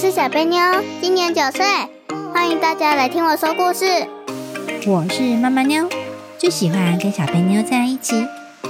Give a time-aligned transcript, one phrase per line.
[0.00, 0.58] 是小贝妞，
[1.02, 1.62] 今年九岁，
[2.32, 3.84] 欢迎大家来听我说故事。
[4.86, 5.86] 我是妈妈妞，
[6.38, 8.26] 最喜欢跟小贝妞在一起，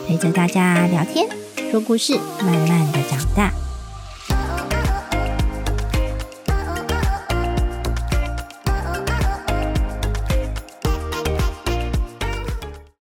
[0.08, 1.28] 陪着大家聊天、
[1.70, 3.52] 说故事，慢慢的长大。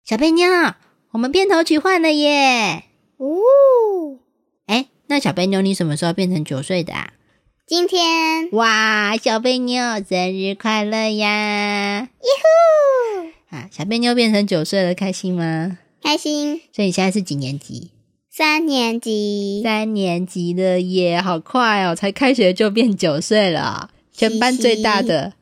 [0.04, 0.46] 小贝妞，
[1.12, 2.84] 我们片头曲换了耶！
[3.16, 4.20] 哦，
[4.66, 7.14] 哎，那小贝妞，你什么时候变成九岁的啊？
[7.70, 12.10] 今天，哇，小贝妞生日快乐呀！
[12.20, 15.78] 耶呼，啊，小贝妞变成九岁了，开心吗？
[16.02, 16.62] 开心。
[16.74, 17.92] 所以你现在是几年级？
[18.28, 25.34] 三年级，三年级的耶，好快哦，才开学就变九岁了，全班最大的，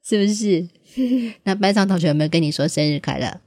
[0.00, 0.68] 是不是？
[1.42, 3.40] 那班上同学有没有跟你说生日快乐？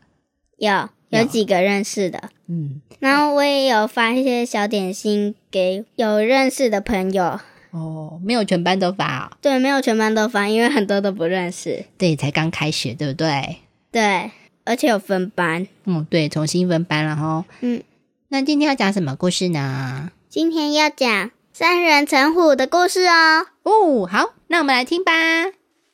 [0.58, 7.40] 有有有几个认识的，嗯，然后我也有发一些小点心给有认识的朋友。
[7.78, 11.86] 哦，没有全班都发哦，对，没有全班都发，因为很多都不认识。
[11.98, 13.58] 对，才刚开学，对不对？
[13.92, 14.32] 对，
[14.66, 15.68] 而且有分班。
[15.86, 17.46] 嗯，对，重新分班了哈。
[17.62, 17.84] 嗯，
[18.30, 20.12] 那今天要讲什么故事呢？
[20.28, 23.46] 今天要讲三人成虎的故事哦。
[23.64, 25.12] 哦，好，那我们来听吧。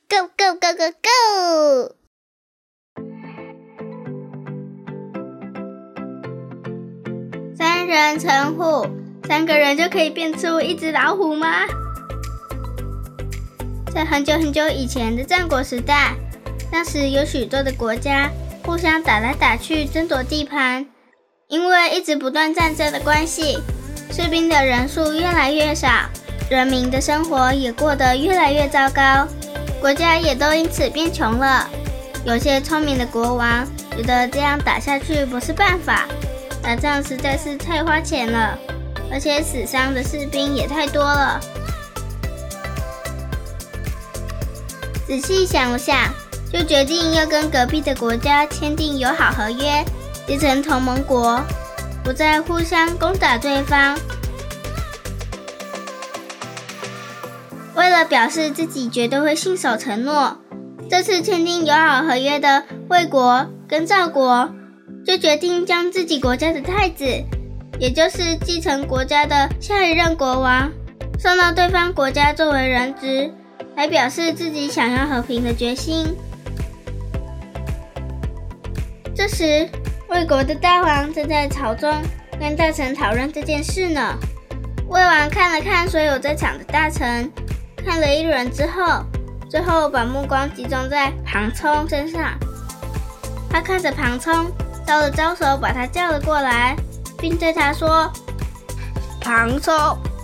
[0.09, 1.95] Go go go go go！
[7.55, 8.87] 三人成虎，
[9.27, 11.47] 三个人就可以变出一只老虎吗？
[13.93, 16.13] 在很久很久以前的战国时代，
[16.71, 18.29] 那时有许多的国家
[18.65, 20.85] 互相打来打去，争夺地盘。
[21.47, 23.59] 因为一直不断战争的关系，
[24.11, 25.87] 士兵的人数越来越少，
[26.49, 29.27] 人民的生活也过得越来越糟糕。
[29.79, 31.69] 国家也都因此变穷了。
[32.25, 36.07] 有些聪明的国王觉得这样打下去不是办法，
[36.61, 38.57] 打仗实在是太花钱了，
[39.13, 41.39] 而且死伤的士兵也太多了。
[45.05, 46.11] 仔细想了想，
[46.51, 49.85] 就决定要跟隔壁的国家签订友好合约，
[50.25, 51.39] 结成同盟国，
[52.03, 53.95] 不再互相攻打对方。
[57.75, 60.37] 为了表示自己绝对会信守承诺，
[60.89, 64.49] 这次签订友好合约的魏国跟赵国
[65.05, 67.05] 就决定将自己国家的太子，
[67.79, 70.71] 也就是继承国家的下一任国王，
[71.19, 73.31] 送到对方国家作为人质，
[73.75, 76.15] 来表示自己想要和平的决心。
[79.15, 79.67] 这时，
[80.09, 81.93] 魏国的大王正在朝中
[82.39, 84.17] 跟大臣讨论这件事呢。
[84.87, 87.31] 魏王看了看所有在场的大臣，
[87.77, 89.03] 看了一轮之后，
[89.49, 92.37] 最后把目光集中在庞冲身上。
[93.49, 94.51] 他看着庞冲，
[94.85, 96.75] 招了招手，把他叫了过来，
[97.23, 98.11] 并对他说
[99.21, 99.73] ：“庞冲，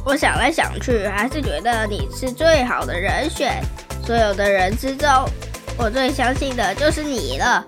[0.03, 3.63] 我想来想去，还是觉得你是最好的人选。
[4.05, 5.07] 所有的人之中，
[5.77, 7.65] 我最相信的就是你了。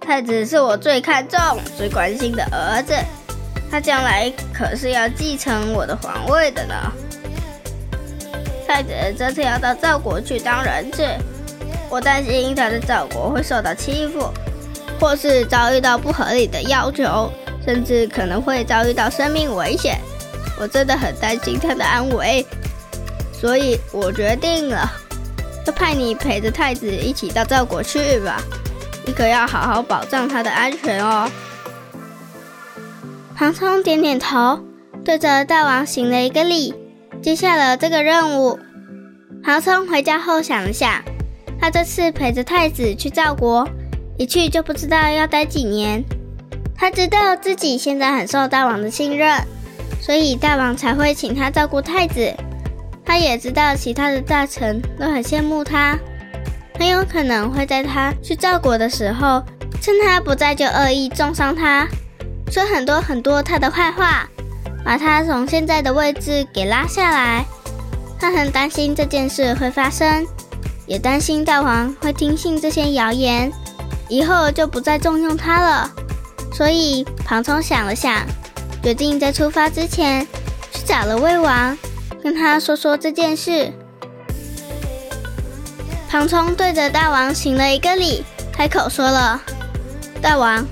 [0.00, 1.38] 太子是我最看重、
[1.78, 2.92] 最关心的儿子，
[3.70, 6.74] 他将来可是要继承我的皇位的呢。”
[8.66, 11.06] 太子这次要到赵国去当人质，
[11.88, 14.28] 我担心他在赵国会受到欺负，
[14.98, 17.30] 或是遭遇到不合理的要求，
[17.66, 19.98] 甚至可能会遭遇到生命危险。
[20.60, 22.46] 我真的很担心他的安危，
[23.32, 24.88] 所以我决定了，
[25.66, 28.40] 就派你陪着太子一起到赵国去吧。
[29.06, 31.30] 你可要好好保障他的安全哦。
[33.34, 34.60] 庞冲点点头，
[35.04, 36.72] 对着大王行了一个礼。
[37.20, 38.58] 接下了这个任务。
[39.42, 41.02] 庞冲回家后想了想，
[41.60, 43.68] 他这次陪着太子去赵国，
[44.16, 46.04] 一去就不知道要待几年。
[46.76, 49.40] 他知道自己现在很受大王的信任，
[50.00, 52.34] 所以大王才会请他照顾太子。
[53.04, 55.98] 他也知道其他的大臣都很羡慕他，
[56.78, 59.42] 很有可能会在他去赵国的时候，
[59.80, 61.86] 趁他不在就恶意重伤他，
[62.50, 64.28] 说很多很多他的坏话。
[64.84, 67.44] 把他从现在的位置给拉下来。
[68.18, 70.26] 他很担心这件事会发生，
[70.86, 73.50] 也担心大王会听信这些谣言，
[74.08, 75.90] 以后就不再重用他了。
[76.56, 78.24] 所以庞冲想了想，
[78.80, 80.24] 决定在出发之前
[80.70, 81.76] 去找了魏王，
[82.22, 83.72] 跟他说说这件事。
[86.08, 88.22] 庞冲对着大王行了一个礼，
[88.52, 89.42] 开口说了
[90.22, 90.64] ：“大王，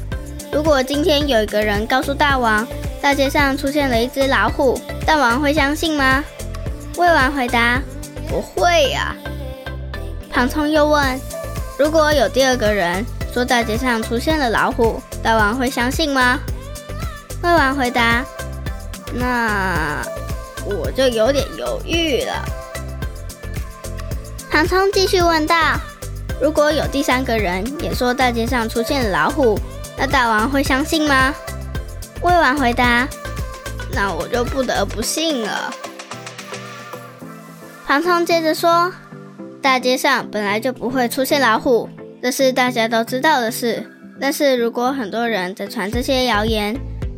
[0.53, 2.65] 如果今天有一个人告诉大王，
[3.01, 6.23] 大街上出现了一只老虎，大王会相信吗？
[6.97, 7.83] 魏王回答
[8.31, 9.17] ：“不会呀、
[10.31, 11.21] 庞冲又问
[11.77, 13.05] ：“如果有第二个人
[13.35, 16.39] 说大街上出现了老虎，大王会相信吗？”
[17.43, 18.25] 魏王回答
[19.15, 20.03] ：“那
[20.65, 22.45] 我就有点犹豫了。”
[24.51, 25.79] 唐冲继续问道
[26.41, 29.59] ：“如果有第三个人也说大街上出现了老虎，
[29.97, 31.35] 那大王会相信吗？”
[32.23, 33.09] 魏王回答
[33.93, 35.73] ：“那我就不得不信了。”
[37.87, 38.93] 唐冲接着说
[39.61, 41.89] ：“大街上本来就不会出现老虎，
[42.23, 43.92] 这是大家都知道的事。
[44.23, 46.77] 但是如果很多人在传这些谣言，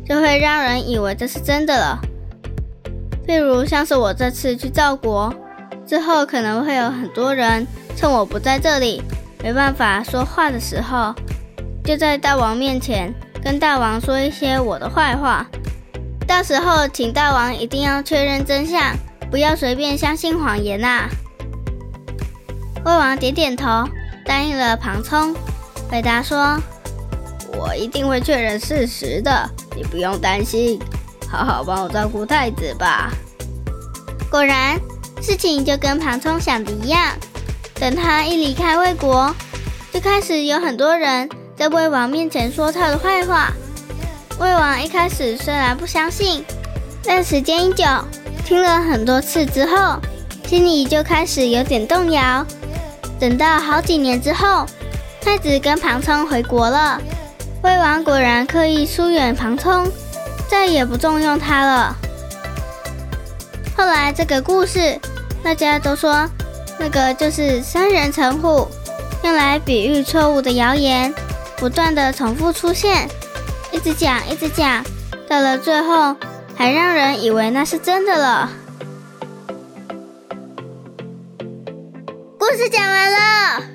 [0.09, 1.99] 就会让人以为这是真的了。
[3.27, 5.31] 譬如像是我这次去赵国
[5.85, 9.03] 之后，可能会有很多人趁我不在这里，
[9.43, 11.13] 没办法说话的时候，
[11.83, 13.13] 就在大王面前。”
[13.45, 15.45] 跟大王说一些我的坏话，
[16.25, 18.81] 到时候请大王一定要确认真相，
[19.29, 21.07] 不要随便相信谎言呐。
[22.83, 23.87] 魏王点点头，
[24.25, 25.35] 答应了庞冲，
[25.91, 26.59] 回答说
[27.57, 30.79] ：“我一定会确认事实的，你不用担心，
[31.29, 33.11] 好好帮我照顾太子吧。”
[34.29, 34.79] 果然，
[35.21, 37.13] 事情就跟庞冲想的一样，
[37.75, 39.33] 等他一离开魏国，
[39.93, 41.29] 就开始有很多人。
[41.55, 43.53] 在魏王面前说他的坏话，
[44.39, 46.43] 魏王一开始虽然不相信，
[47.01, 47.85] 但时间一久，
[48.45, 49.97] 听了很多次之后，
[50.47, 52.45] 心里就开始有点动摇。
[53.17, 54.65] 等到好几年之后，
[55.21, 57.01] 太子跟庞冲回国了，
[57.65, 59.91] 魏王果然刻意疏远庞冲，
[60.47, 61.95] 再也不重用他了。
[63.75, 64.99] 后来这个故事，
[65.43, 66.29] 大家都说
[66.77, 68.67] 那个就是三人成虎，
[69.23, 71.11] 用来比喻错误的谣言。
[71.57, 73.09] 不断的重复出现，
[73.71, 74.85] 一直讲，一直讲，
[75.27, 76.15] 到了最后，
[76.55, 78.51] 还让人以为那是真的了。
[82.37, 83.74] 故事讲完了。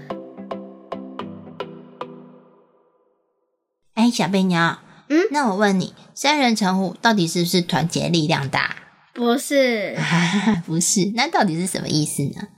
[4.10, 8.74] 哎，小贝鸟，嗯，那我问你，三人成虎到底是不是团结力量大？
[9.14, 9.96] 不是，
[10.66, 12.48] 不是，那到底是什么意思呢？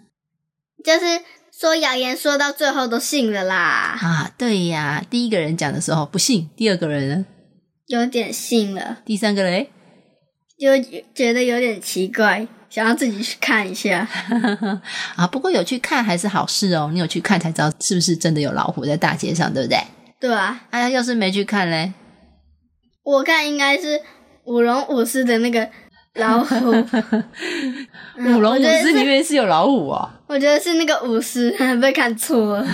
[0.82, 1.20] 就是。
[1.54, 3.96] 说谣言说到最后都信了啦！
[4.00, 7.26] 啊，对呀，第一个人讲的时候不信，第二个人呢
[7.86, 9.68] 有点信了，第三个人
[10.58, 10.76] 就
[11.14, 14.08] 觉得有点奇怪，想要自己去看一下。
[15.14, 19.78] 啊，不过有去看还是好事哦，你有去看才知道是不是真的有老虎在大街上，对不对？
[20.22, 20.66] 对啊。
[20.70, 21.92] 哎呀，要是没去看嘞，
[23.02, 24.00] 我看应该是
[24.44, 25.68] 舞龙舞狮的那个。
[26.16, 26.54] 老虎，
[28.20, 30.20] 舞龙舞狮里面是有老虎啊！
[30.26, 32.66] 我觉得是那个舞狮 被看错了。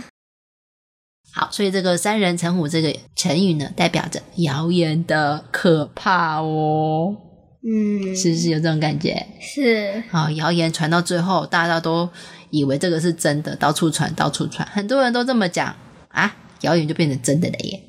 [1.32, 7.16] 好，所以这个“三人成虎”这个成语呢，代表着谣言的可怕哦。
[7.62, 9.26] 嗯，是不是有这种感觉？
[9.40, 10.02] 是。
[10.10, 12.10] 好，谣言传到最后，大家都
[12.50, 15.74] 以为这个是真的，到处传，到处传，很多人都这么讲
[16.10, 17.82] 啊，谣言就变成真的了耶。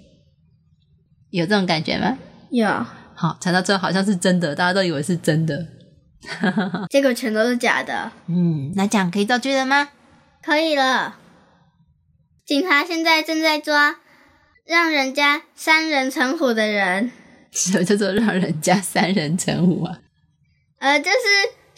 [1.29, 2.17] 有这种感觉吗？
[2.49, 2.67] 有。
[3.13, 5.67] 好，传到最后好像是真的，大家都以为是真的，
[6.89, 8.11] 结果全都是假的。
[8.27, 9.89] 嗯，那这样可以造句了吗？
[10.41, 11.17] 可以了。
[12.45, 13.97] 警察现在正在抓
[14.65, 17.11] 让人家三人成虎的人。
[17.51, 19.99] 什么叫做让人家三人成虎啊？
[20.79, 21.17] 呃，就是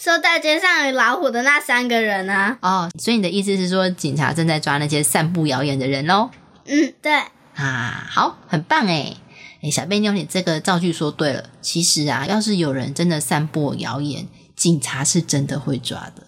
[0.04, 2.58] 说大街上有老虎的那三个人啊。
[2.62, 6.30] 哦，所以你的意思是说，警察正在抓那些散布谣言的人喽？
[6.66, 7.14] 嗯，对。
[7.56, 9.16] 啊，好，很棒哎。
[9.62, 11.46] 哎，小贝妞，你这个造句说对了。
[11.62, 16.28] 其实啊，要是有人真的散播谣言，警察是真的会抓的。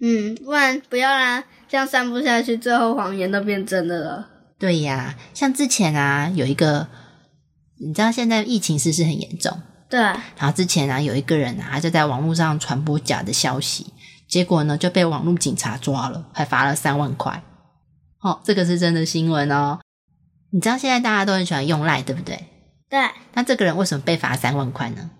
[0.00, 4.28] 嗯，不然不要啦，这样散布下去，最后谎言都变真的了。
[4.58, 6.88] 对呀，像之前啊，有一个，
[7.76, 9.60] 你知道现在疫情是不是很严重。
[9.94, 10.00] 对。
[10.00, 13.92] 然后之前啊，有一个人啊，他就在网络上传播假的消息，
[14.26, 17.40] 结果呢就被网络警察抓了，还罚了三万块。
[18.20, 19.78] 哦，这个是真的新闻哦。
[20.50, 22.44] 你知道现在大家都很喜欢用赖，对不对？
[22.90, 25.10] 对，那这个人为什么被罚三万块呢？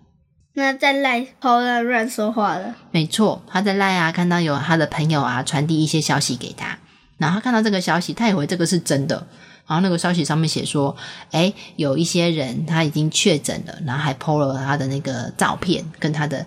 [0.55, 2.75] 那在赖偷了乱说话了。
[2.91, 6.77] 没错，他在赖啊，看到有他的朋友啊传递一些消息给他，
[7.19, 9.25] 然后他看到这个消息，他以为这个是真的。
[9.67, 10.95] 然后那个消息上面写说，
[11.31, 16.47] 哎，有一些人他已经确诊了，然后还 PO 了他的那个照片跟他的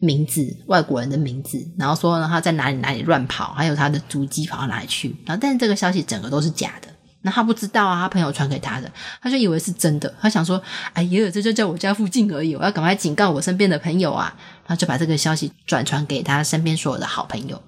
[0.00, 5.16] 名字，外国人的名字，然后说他在哪里哪里乱跑，还有他的足迹跑到哪里去。
[5.24, 6.88] 然后但是这个消息整个都是假的。
[7.22, 10.14] 那他不知道啊，他朋友传给他的，他就以为是真的。
[10.20, 10.62] 他想说
[10.94, 14.32] ：“哎呀，这就在我家附近而已，我要赶快警告我身边的朋友啊！”
[14.64, 17.60] 然后就把这个消息转传给他身边所有的好朋友。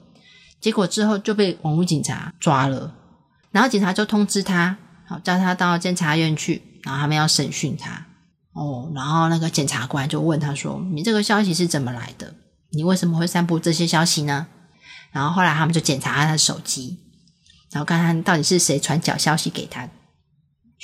[0.60, 2.94] 结果之后就被网络警察抓了，
[3.50, 4.78] 然后警察就通知他，
[5.10, 8.06] 好叫他到监察院去，然后他们要审讯他。
[8.52, 12.32] 哦，然后那个检察官就问他说：“你这个消息是怎么来的？
[12.70, 14.46] 你为什么会散布这些消息呢？”
[15.10, 17.00] 然后后来他们就检查他的手机。
[17.72, 19.88] 然后看看到底是谁传假消息给他，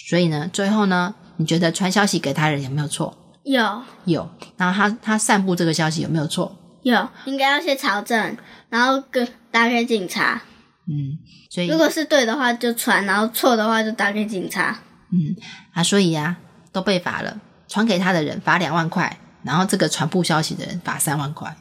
[0.09, 3.16] 所以呢，最后呢，你觉得传消息给他人有没有错？
[3.45, 4.28] 有有。
[4.56, 6.56] 然后他他散布这个消息有没有错？
[6.83, 8.37] 有，应该要先查证，
[8.68, 10.42] 然后跟打给警察。
[10.88, 11.19] 嗯，
[11.50, 14.78] 所以如果是对的话就传，然后错的话就打给警察。
[15.12, 15.37] 嗯
[15.73, 16.37] 啊，所以啊
[16.73, 21.57] 都被罚了，传给他的人罚两万块，然后这个传布消息的人罚三万块。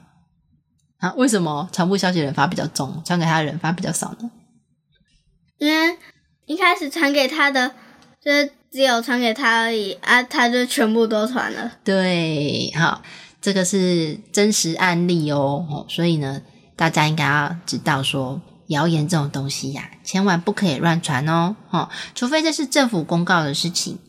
[0.97, 4.31] 啊，为什么传布消息的人罚比较重，传给他的人罚比较少呢？
[5.57, 5.97] 因为
[6.45, 7.71] 一开始传给他的，
[8.23, 11.71] 就是只有传给他而已啊，他就全部都传了。
[11.83, 13.01] 对，好，
[13.41, 16.41] 这个是真实案例哦，哦所以呢，
[16.75, 23.99] 大家应该要知道说，谣言这种东西呀、千万不可以乱传哦，哦，除非这是政府公告的事情。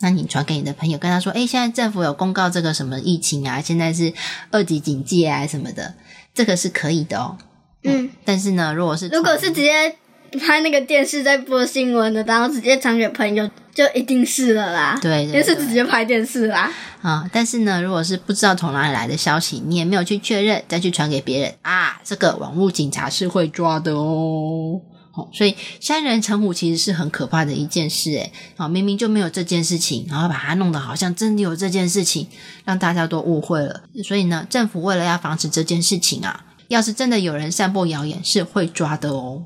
[0.00, 4.12] 那你传给你的朋友，跟他说：“诶，现在政府有公告这个什么疫情啊，现在是
[4.50, 5.94] 二级警戒啊什么的，
[6.34, 7.38] 这个是可以的哦。
[7.84, 9.96] 嗯，但是呢，如果是如果是直接
[10.40, 14.98] 拍那个电视在播新闻的，然后直接传给朋友，就一定是了啦。
[15.02, 16.70] 对对因为是直接拍电视啦。
[17.02, 24.80] 啊、但是呢，如果是不知道从哪里来的消息，你也没有去确认，再去传给别人啊，这个网络警察是会抓的哦。
[25.12, 32.26] 哦，所以三人成虎其实是很可怕的一件事，诶，啊，明明就没有这件事情，然后把它弄得好像真的有这件事情，
[32.64, 33.82] 让大家都误会了。
[34.02, 39.44] 所以呢，政府为了要防止这件事情啊，要是真的有人散播谣言，是会抓的哦。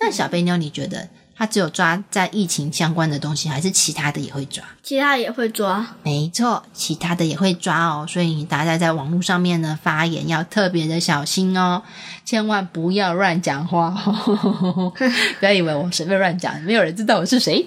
[0.00, 4.64] 那小贝妞，你觉得他只有抓在疫情相关的东西，还是其他的也会抓？
[4.82, 5.84] 其他也会抓。
[6.02, 11.82] 没错，其他的也会抓哦，所以大家在网络上面呢发言要特别的小心哦，
[12.24, 14.92] 千万不要乱讲话哦，
[15.40, 17.66] 不要以为我随便乱讲，没有人知道我是谁。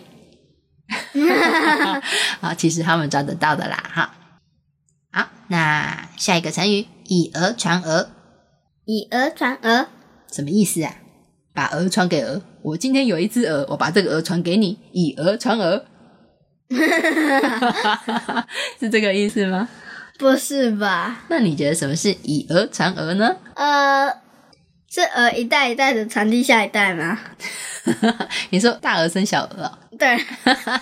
[2.40, 4.14] 啊，其实他们抓得到的啦，哈。
[5.12, 8.08] 好，那下一个成语“以讹传讹
[8.86, 9.88] 以讹传讹，”
[10.32, 10.94] 什么意思啊？
[11.54, 15.86] 把讹传给鹅，我今天有一只鹅，我把这个鹅传给你，以讹传讹，
[18.78, 19.70] 是这个意思吗？
[20.20, 21.24] 不是吧？
[21.30, 23.38] 那你觉得什么是以讹传讹呢？
[23.56, 24.10] 呃，
[24.90, 27.18] 是鹅一代一代的传递下一代吗？
[28.52, 30.06] 你说大鹅生小鹅哦、对，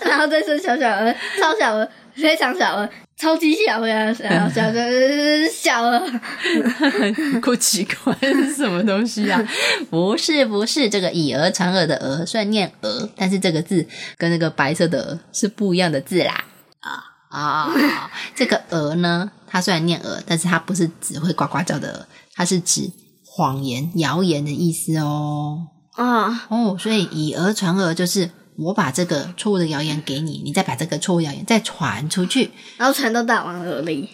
[0.10, 6.02] 然后再生小小鹅、超小鹅、非常小鹅、超级小鹅、然后小的、小鹅。
[7.42, 9.42] 够 奇怪，是什么东西啊？
[9.90, 16.44] 不是不是，这个以讹传讹的讹虽然念讹，但是这个字跟那个白色的鹅是不一样的字啦。
[16.80, 22.92] 啊啊，这个讹呢，它虽然念讹，但是它不是只会呱呱叫的鹅，它是指
[23.26, 25.68] 谎言、谣言的意思哦。
[25.94, 32.52] 啊、哦，所以以讹传讹就是我把这个错误的谣言给你，你再把这个错误谣言再传出去。
[32.78, 34.10] 然后传到大王耳里，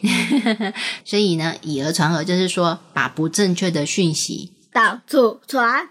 [1.06, 5.90] 所以呢，以讹传讹就是说把不正确的讯息到处传。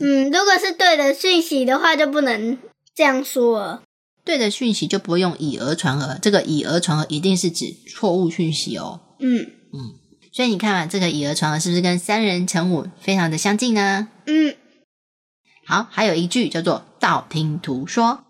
[0.00, 2.58] 嗯，如果是对的讯息的话，就不能
[2.94, 3.82] 这样说了。
[4.24, 9.00] 对的讯息就不会用以讹传讹，这个以讹传讹一定是指错误讯息哦。
[9.20, 9.94] 嗯嗯
[10.32, 14.08] 所以你看啊，这个以讹传讹是不是跟三人成虎非常的相近呢？
[14.26, 14.54] 嗯，
[15.68, 18.24] 好，还有一句叫做道听途说。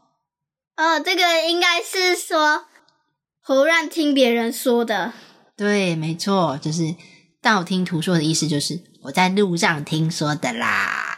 [0.77, 2.65] 哦，这个应该是说
[3.41, 5.13] 胡乱听别人说的。
[5.57, 6.97] 对，没错，就是
[7.41, 11.17] 道听途说的意思，就是我在路上听说的啦。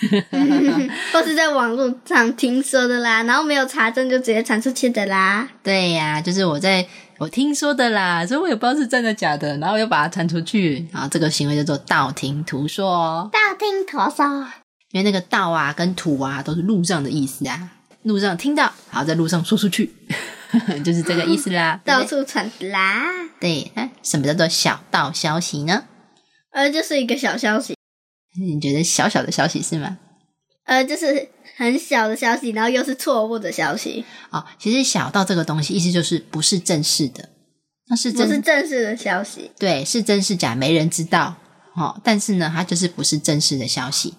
[1.12, 5.46] 或是在网络上听说的啦，然后没有查证就直接传出去的啦。
[5.62, 6.88] 对呀、就是我在
[7.18, 13.30] 我听说的啦，所以我也不知道是真的假的，然后又把它传出去，然后这个行为叫做道听途说哦。
[13.30, 14.46] 道听途说，
[14.92, 17.70] 因为那个道啊跟土啊都是路上的意思啊，
[18.02, 19.92] 路上听到，好在路上说出去，
[20.84, 21.80] 就是这个意思啦。
[21.84, 23.04] 到处传啦。
[23.40, 25.84] 对，那什么叫做小道消息呢？
[26.52, 27.74] 呃，就是一个小消息，
[28.38, 29.98] 你觉得小小的消息是吗？
[30.64, 37.28] 呃，就是很小的消息，然后又是错误的消息，哦，其实小道这个东西意思就是不是正式的，
[37.88, 39.50] 那是不真是正式的消息。
[39.58, 41.36] 对，是真是假，没人知道。
[41.76, 44.14] 哦，但是呢，它就是不是正式的消息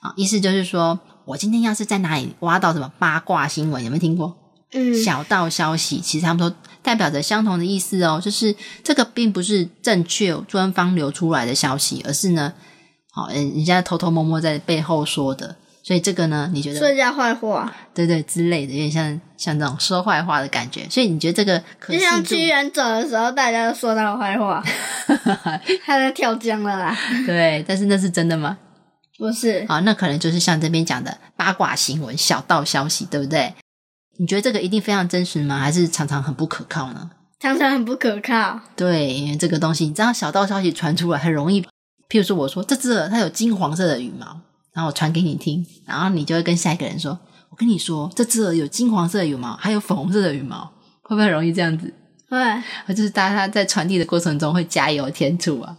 [0.00, 4.36] 啊、意思就是说我今天要是在哪里挖到什么八卦新闻，有没有听过？
[4.72, 12.52] 嗯，小道消息，其实他们都代表着相同的意思哦，就是这个并不是正确官方流出来的消息，而是呢，
[13.12, 15.56] 好、人人家偷偷摸摸在背后说的。
[15.82, 20.84] 所以这个呢，你觉得说人家坏话，对对之类的，有点像像这种说坏话的感觉。
[20.90, 24.60] 所以你觉得这个可就像屈原走的时候，大家都说他的坏话，
[25.86, 26.96] 他在跳江了啦。
[27.24, 28.58] 对，但是那是真的吗？
[29.18, 33.54] 不是，啊，那可能就是像这边讲的八卦新闻、小道消息，对不对？
[34.18, 35.58] 你觉得这个一定非常真实吗？
[35.58, 37.10] 还是常常很不可靠呢？
[37.38, 38.60] 常常很不可靠。
[38.74, 41.62] 对，因为这个东西，你知道小道消息传出来很容易，
[42.08, 44.40] 譬如说我说这只鹅它有金黄色的羽毛，
[44.72, 47.18] 然后我传给你听，然后你就会跟下一个人说，
[47.50, 51.92] 我跟你说这只鹅有金黄色的羽毛，还有粉红色的羽毛，会不会很容易这样子？
[52.28, 55.76] 对，就是大家在传递的过程中会加油添醋啊。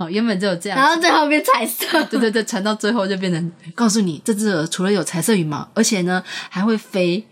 [0.00, 2.02] 哦，原本只有这样，然后最后变彩色。
[2.04, 7.22] 对对对，传到最后就变成告诉你，这只鹅除了有彩色羽毛，而且呢还会飞。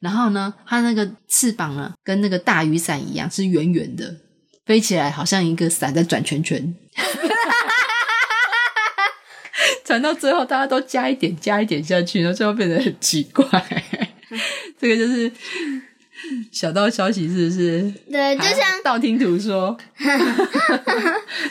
[0.00, 4.16] 然后呢，它那个翅膀呢，跟那个大雨伞一样，是圆圆的，
[4.66, 6.74] 飞起来好像一个伞在转圈圈。
[9.84, 13.46] 传到最后，大家都加一点加一点下去，然后最后变得很奇怪。
[14.78, 15.30] 这个就是
[16.52, 17.92] 小道消息，是不是？
[18.10, 19.76] 对，就像道听途说，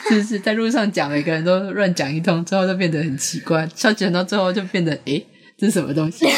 [0.08, 0.38] 是不是？
[0.40, 3.68] 在路上讲，每个人都乱讲一通，最后就变得很奇怪。
[3.74, 6.26] 消息传到最后就变得，诶，这是什么东西？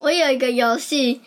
[0.00, 1.20] 我有一个游戏，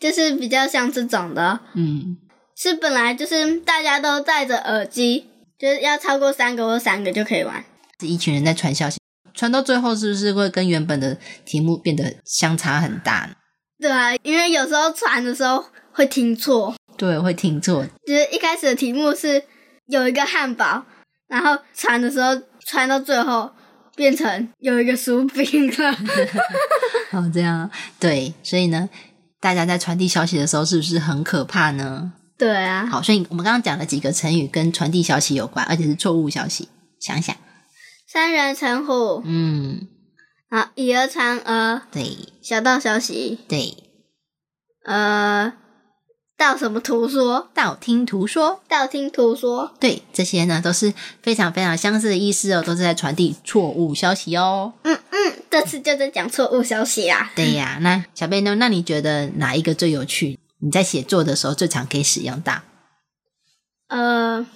[0.00, 2.16] 就是比较像这种的，嗯，
[2.56, 5.26] 是本来就是大家都戴着耳机，
[5.58, 7.64] 就是要超过三个或三个就可以玩。
[8.00, 8.98] 是一群人在传消息，
[9.32, 13.36] 传到最后是不是会跟原本的题目变得相差很大呢？
[13.78, 17.84] 对啊，因为有时候传的时候会听错，对，会听错。
[18.06, 19.42] 就是一开始的题目是
[19.86, 20.84] 有一个汉堡，
[21.28, 22.30] 然后传的时候
[22.64, 23.50] 传到最后
[23.94, 25.96] 变成有一个薯饼了。
[27.12, 28.88] 哦，这样对，所以呢，
[29.40, 32.12] 大家在传递消息的时候是不是很可怕呢？
[32.38, 36.68] 对啊，好，所以我们刚刚讲了几个成语跟传递消息有关，而且是错误消息。
[37.00, 37.36] 想想，
[38.06, 39.86] 三人成虎，嗯，
[40.48, 43.76] 啊，以讹传讹，对小道消息，对，
[44.84, 45.52] 呃，
[46.36, 54.74] 道什么途说，道听途说，道听途说，对，这些呢都是非常非常相似的意思哦，都是在传递错误消息哦。
[54.82, 57.32] 嗯嗯，这次就在讲错误消息啊。
[57.34, 58.54] 对呀，那小贝呢？
[58.54, 60.38] 那你觉得哪一个最有趣？
[60.58, 62.62] 你在写作的时候最常可以使用到？
[63.88, 64.46] 呃，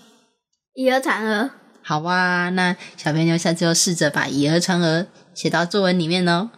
[0.75, 1.51] 以讹传讹，
[1.83, 5.07] 好啊，那小贝妞下次就试着把以讹传讹
[5.41, 6.51] 写到作文里面哦。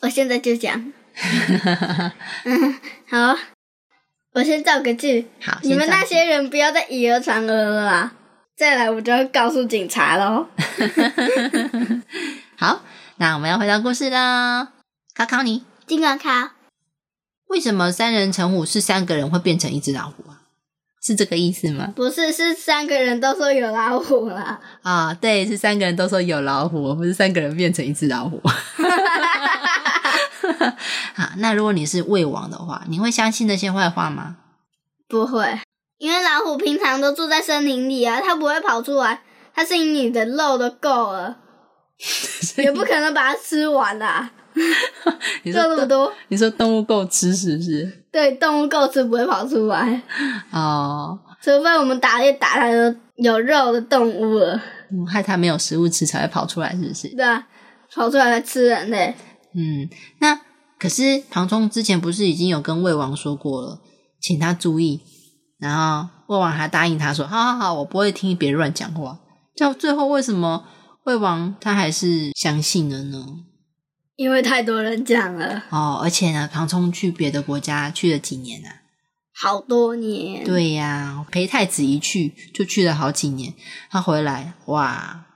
[0.00, 0.90] 我现在就讲。
[2.44, 3.36] 嗯，好，
[4.32, 5.26] 我先造个句。
[5.42, 8.12] 好，你们那些人不要再以讹传讹了啦！
[8.56, 10.46] 再来我就要告诉警察喽。
[12.56, 12.80] 好，
[13.16, 14.72] 那我们要回到故事啦。
[15.14, 16.52] 考考你，金管卡，
[17.48, 20.33] 为什么三人成虎是三个人会变成一只老虎啊？
[21.04, 21.92] 是这个意思吗？
[21.94, 24.58] 不是，是三个人都说有老虎啦。
[24.82, 28.40] 啊，对，是三个人都说有老虎，而不是三个人变成一只老虎。
[31.14, 34.36] 好，那如果你是魏王的话，你会相信那些坏话吗？
[35.06, 35.60] 不会，
[35.98, 39.20] 因为老虎平常都住在森林里啊，它不会跑出来，
[39.54, 41.36] 它是以你的肉都够了，
[42.56, 44.30] 也不可能把它吃完啦、
[45.42, 48.04] 你说那么多，你说动物够吃是不是？
[48.12, 50.02] 对，动物够吃不会跑出来，
[50.52, 54.54] 哦，除非我们打猎打它的有肉的动物了，
[54.90, 57.08] 嗯害它没有食物吃才会跑出来，是不是？
[57.16, 57.46] 对啊，
[57.92, 59.14] 跑出来来吃人嘞。
[59.54, 59.88] 嗯，
[60.20, 60.40] 那
[60.78, 63.80] 可是唐冲之前不是已经有跟魏王说过了，
[64.20, 65.00] 请他注意，
[65.58, 69.18] 然后魏王还答应他说：“好好好，我不会听别人乱讲话。”
[69.56, 70.64] 到最后为什么
[71.04, 73.24] 魏王他还是相信了呢？
[74.16, 78.82] 因为太多人讲了，哦，而且呢，庞冲去别的国家去了几年啊？
[79.36, 80.44] 好多年。
[80.44, 83.52] 对呀，陪太子一去就去了好几年，
[83.90, 85.26] 他回来哇，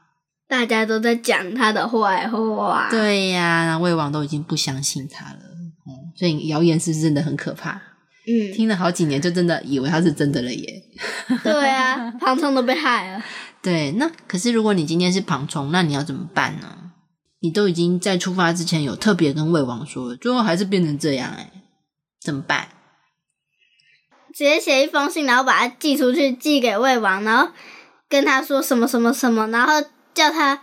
[0.49, 5.41] 大家都在讲他的坏话。，对呀，那魏王都已经不相信他了。
[5.87, 7.83] 嗯，所以谣言是真的很可怕。
[8.29, 10.83] 嗯，听了好几年，就真的以为他是真的了耶。
[11.43, 13.25] 对啊， 庞冲都被害了。
[13.61, 16.78] 对，那可是如果你今天是庞冲，那你要怎么办呢？
[17.41, 21.51] 你都已经在出发之前有特别跟魏王说了，最后还是变成这样，哎，
[22.21, 22.69] 怎么办？
[24.35, 27.53] 直接写一封信，然后把它寄出去，寄给魏王，然后
[28.09, 30.63] 跟他说什么什么什么，然后叫他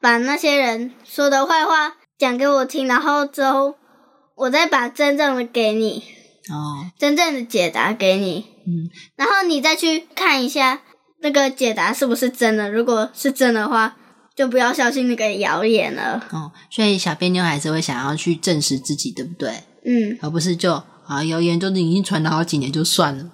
[0.00, 3.76] 把那些人说的坏话讲给我听，然后之后
[4.34, 6.04] 我再把真正的给你，
[6.50, 10.82] 哦，真正的解答给你，嗯，然后你再去看一下
[11.20, 13.96] 那个解答是不是真的，如果是真的话，
[14.36, 16.26] 就不要相信那个谣言了。
[16.30, 19.50] 哦，所以小别妞还是会想要去证实自己，对不对？
[19.84, 23.30] 嗯，而不是就啊谣言就是已经传了好几年就算了，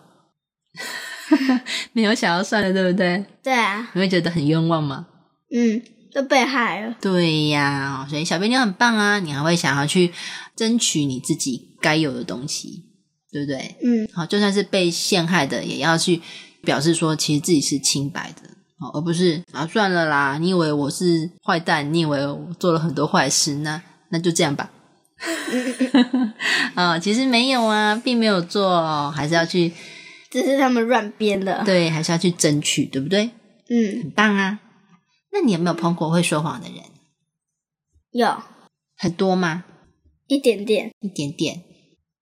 [1.93, 3.25] 没有想要算了，对不对？
[3.43, 5.07] 对啊，你会觉得很冤枉吗？
[5.55, 5.83] 嗯，
[6.13, 6.97] 都被害了。
[7.01, 10.13] 对呀，所以小别妞很棒啊，你还会想要去
[10.57, 12.85] 争取你自己该有的东西，
[13.31, 13.77] 对不对？
[13.85, 16.21] 嗯，好，就算是被陷害的，也要去
[16.63, 18.48] 表示说，其实自己是清白的，
[18.81, 24.71] 哦，而不是啊，算了啦，你以为我是坏蛋，你以为我做了很多坏事，那那就这样吧。
[26.75, 29.73] 啊、其实没有啊，并没有做，还是要去
[30.31, 31.65] 只是他们乱编的。
[31.65, 33.31] 对，还是要去争取，对不对？
[33.69, 34.61] 嗯，很棒啊。
[35.33, 36.85] 那你有没有碰过会说谎的人？
[38.13, 38.43] 有
[38.97, 39.65] 很多吗？
[40.29, 40.93] 一点点。
[41.01, 41.65] 一点点。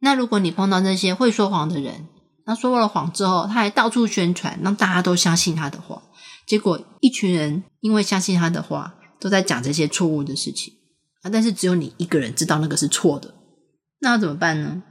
[0.01, 2.07] 那如果你碰到那些会说谎的人，
[2.47, 6.03] 那说了谎之后，他还到处宣传，让大家都相信他的话。
[6.47, 10.73] 结果一群人因为相信他的话，都在讲这些错误的事情
[11.23, 11.31] 啊。
[11.31, 13.35] 但是只有你一个人知道那个是错的，
[14.01, 14.83] 那要怎么办呢？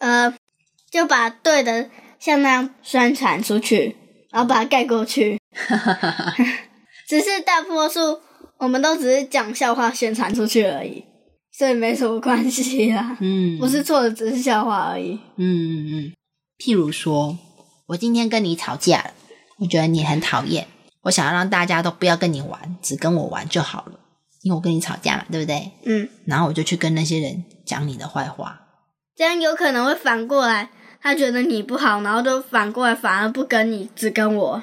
[0.00, 0.34] 呃，
[0.90, 3.96] 就把对的像那样宣传出去，
[4.30, 5.38] 然后把它盖过去。
[7.08, 8.20] 只是大多数
[8.58, 11.04] 我们都只是讲笑话宣传出去而已，
[11.52, 13.16] 所以没什么关系啦。
[13.20, 15.12] 嗯，不是错的，只是笑话而已。
[15.36, 16.12] 嗯嗯嗯。
[16.58, 17.38] 譬如说，
[17.86, 19.14] 我今天跟你吵架了，
[19.58, 20.66] 我觉得你很讨厌，
[21.02, 23.98] 我想要让大家都不要跟你玩，只跟我玩就好了，
[24.42, 25.72] 因为我跟你吵架嘛，对不对？
[25.84, 28.60] 嗯，然后我就去跟那些人讲你的坏话。
[29.16, 30.70] 这样有可能会反过来，
[31.02, 34.62] 他觉得你不好，然后就反过来反而不跟你，只跟我。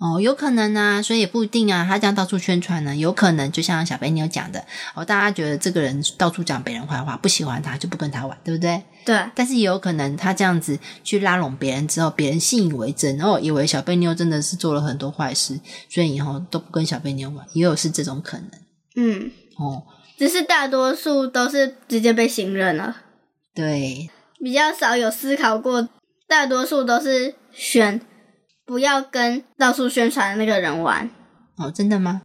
[0.00, 1.84] 哦，有可能啊，所以也不一定啊。
[1.86, 8.82] 他这样到处宣传呢，有可能就像小贝妞讲的，哦，大家觉得这个人到处讲别人坏话，不喜欢他就不跟他玩，对不对？
[9.04, 15.60] 对，但是也有可能他这样子去拉拢别人之后，别人信以为真，哦，以为小贝妞真的是做了很多坏事，
[15.90, 18.48] 所以以后都不跟小贝妞玩，也有是这种可能。
[18.96, 19.82] 嗯，哦，
[20.16, 22.96] 只是大多数都是直接被信任了，
[23.54, 24.08] 对，
[24.38, 25.86] 比较少有思考过，
[26.26, 28.00] 大多数都是选
[28.70, 31.10] 不要跟到处宣传的那个人玩。
[31.56, 32.22] 哦，真的吗？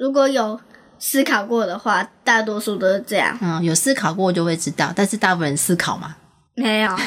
[0.00, 0.58] 如果有
[0.98, 3.38] 思考过的话，大多数都是这样。
[3.42, 6.16] 嗯，有思考过就会知道，但是大部分人思考吗，
[6.54, 6.98] 没有，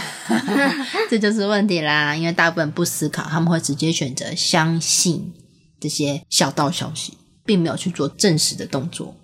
[1.10, 2.16] 这就是问题啦。
[2.16, 5.34] 因为大部分人不思考，他们会直接选择相信
[5.80, 9.16] 这些小道消息，并没有去做证实的动作。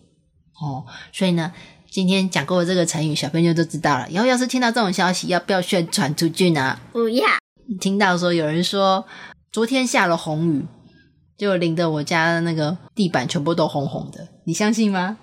[0.59, 1.53] 哦，所以呢，
[1.91, 4.09] 今天讲过的这个成语，小朋友都知道了。
[4.09, 6.79] 以后要是听到这种消息，要不要宣传出去呢？
[6.91, 7.27] 不要。
[7.79, 9.03] 听到说有人说
[9.55, 10.65] 昨天下了红雨，
[11.37, 15.17] 就淋得我家的那个地板全部都红红的，你相信吗？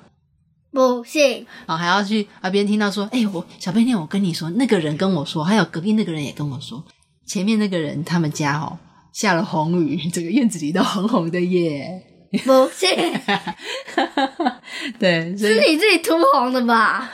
[0.70, 6.82] 不信，然后还要去啊，别人听到说，哎、我小贝妞，我跟你说，那个人跟我说，还有隔壁那个人也跟我说，
[7.26, 8.78] 前面那个人他们家哦
[9.12, 12.02] 下了红雨，整个院子里都红红的耶。
[12.46, 12.88] 不信，
[14.98, 17.12] 对，所以是你自己涂红的吧？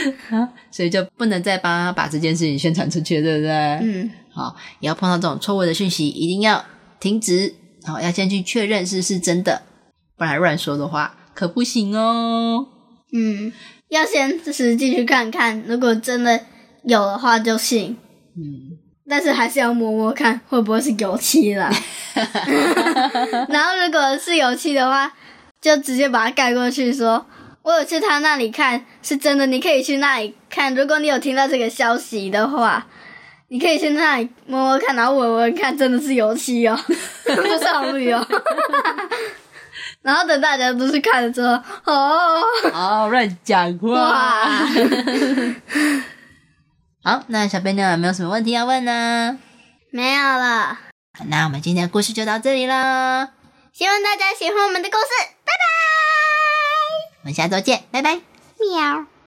[0.72, 3.52] 所以就不能再帮他把这件事情宣传出去，对不对？
[3.52, 6.64] 嗯，好，也要碰到这种错误的讯息，一定要
[6.98, 7.54] 停止。
[7.84, 9.62] 好，要先去确认是不是真的，
[10.16, 12.66] 不然乱说的话可不行哦。
[13.12, 13.52] 嗯，
[13.88, 16.40] 要先实际去看看，如果真的
[16.82, 17.96] 有的话就信，
[18.36, 18.76] 嗯，
[19.08, 21.70] 但是还是要摸摸看会不会是油漆啦。
[23.48, 25.12] 然后如果是油漆的话，
[25.60, 27.26] 就直接把它盖过去说。
[27.62, 29.46] 我有去他那里看，是真的。
[29.46, 30.74] 你可以去那里看。
[30.74, 32.86] 如果你有听到这个消息的话，
[33.54, 36.76] 你可以去那里摸摸看，然后闻闻看，真的是油漆哦，
[37.24, 38.26] 不是红绿哦。
[40.02, 41.52] 然后等大家都去看了之后，
[41.84, 43.92] 哦，好，乱讲话。
[43.92, 44.48] 哇，
[47.04, 49.38] 好，那小贝妞有没有什么问题要问呢？
[49.92, 50.76] 没有了。
[51.28, 53.28] 那我们今天的故事就到这里了，
[53.72, 55.04] 希望大家喜欢我们的故事，
[55.44, 55.62] 拜拜。
[57.20, 58.16] 我们下周见，拜拜。
[58.58, 59.13] 喵。